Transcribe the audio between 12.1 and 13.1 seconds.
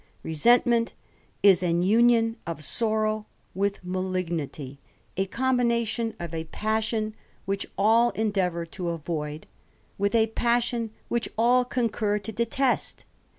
to detest.